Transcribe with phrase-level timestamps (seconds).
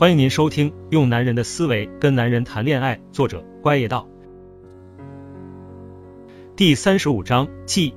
[0.00, 4.08] 欢迎您收听《用男人的思维跟男人谈恋爱》，作者乖叶道，
[6.56, 7.94] 第三十五章记。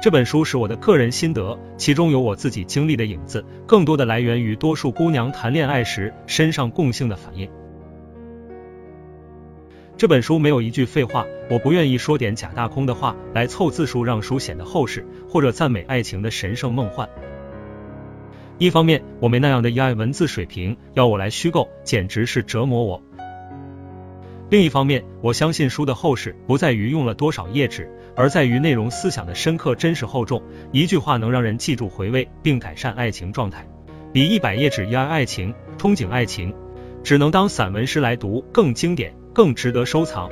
[0.00, 7.50] 这本书是我的个人心得，其中有我自己经历的影子，更多的来源于多数姑娘谈恋爱时身上共性的反应。
[9.96, 17.08] 这本书没有一句废话，我不愿意说点假大空的话来凑字数，让书显得厚实，或者赞美爱情的神圣梦幻。
[18.58, 23.00] 一方面，我没那样的一爱文字水平，要我来虚构，简直是折磨我。
[24.50, 30.42] 另一方面，我相信书的厚实不在于用了多少页纸，而在于内容思想的深刻、真实、厚重。
[30.72, 33.64] 一句话能让人记住、回味并改善爱情状态，
[34.12, 36.52] 比一百页纸依爱爱情、憧憬爱情，
[37.04, 40.28] 只能当散文诗来读更经典、更值得收藏。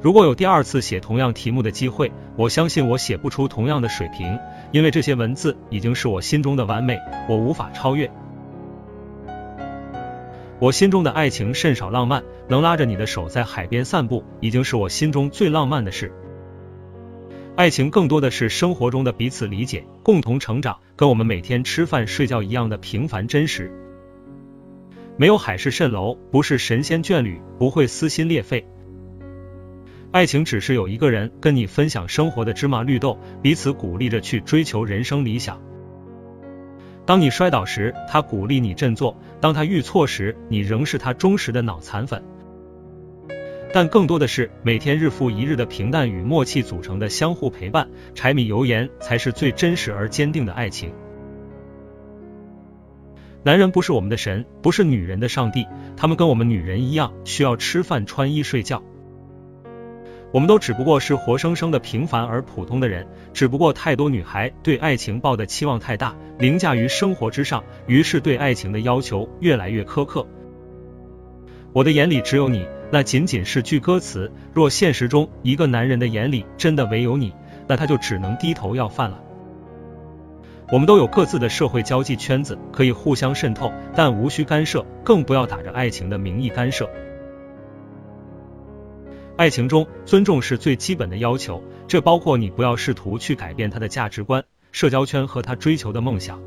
[0.00, 4.38] 如果有第二次写同样题目的机会，我相信我写不出同样的水平，
[4.70, 8.10] 因为这些文字已经是我心中的完美，我无法超越。
[10.60, 16.12] 我心中的爱情甚少浪漫，能拉着你的手在海边散步，已经是我心中最浪漫的事。
[17.54, 23.72] 爱情更多的是生活中的彼此理解、共同成长，跟我们每天吃饭睡觉一样的平凡真实。
[25.16, 28.64] 没有海市蜃楼，不是神仙眷侣，不会撕心裂肺。
[30.10, 35.60] 爱情只是有一个人跟你分享生活的芝麻绿豆，彼此鼓励着去追求人生理想。
[37.04, 42.22] 当你摔倒时，他鼓励你振作；当他遇挫时，你仍是他忠实的脑残粉。
[43.70, 50.90] 但更多的是每天日复一日的平淡与默契组成的相互陪伴，柴米油盐才是最真实而坚定的爱情。
[53.42, 55.66] 男人不是我们的神，不是女人的上帝，
[55.98, 58.82] 他们跟我们女人一样，需要吃饭、穿衣、睡觉。
[60.30, 70.26] 我们都只不过是活生生的平凡而普通的人，只不过太多女孩对爱情抱的期望太大，凌驾于生活之上，于是对爱情的要求越来越苛刻。
[71.72, 74.30] 我的眼里只有你，那仅仅是句歌词。
[74.52, 77.32] 若现实中一个男人的眼里真的唯有你，
[77.66, 79.20] 那他就只能低头要饭了。
[80.70, 86.90] 我们都有各自的社会交际圈子，可以互相渗透，但无需干涉，更不要打着爱情的名义干涉。
[89.38, 96.42] 爱情中，尊重是最基本的要求，这包括你不要试图去改变他的价值观、社交圈和他追求的梦想。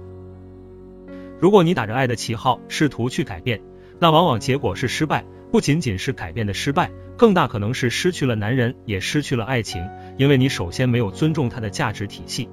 [1.39, 3.61] 如果你打着爱的旗号试图去改变，
[3.97, 9.87] 那往往结果是失败，不仅仅是改变的失败，更大可能是失去了男人，也失去了爱情，
[10.17, 12.49] 因为你首先没有尊重他的价值体系。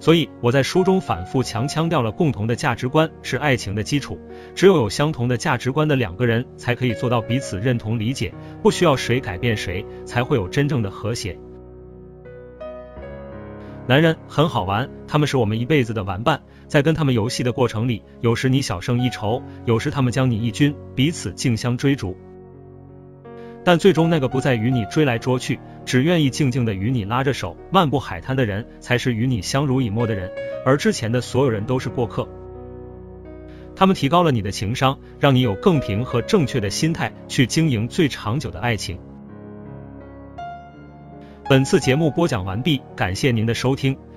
[0.00, 4.18] 所以我在书中反复强强调了，共同的价值观是爱情的基础。
[4.54, 8.32] 只有有相同的价值观的两个人，才可以做到彼此认同、理解，
[8.62, 11.38] 不需要谁改变谁，才会有真正的和谐。
[13.88, 16.40] 男人很好玩，他们是我们一辈子的玩伴。
[16.68, 22.14] 在跟他们游戏的过程里，有时你小胜一筹，有时他们将你一军，彼此竞相追逐。
[23.68, 30.30] 但最终，那个不再与你追来捉去，只愿意静静的与你拉着手漫步海滩的人，才是与你相濡以沫的人。
[30.64, 32.26] 而之前的所有人都是过客。
[33.76, 38.98] 他们提高了你的情商，让你有更平和正确的心态去经营最长久的爱情。
[41.50, 43.98] 本次节目播讲完毕，感谢您的收听。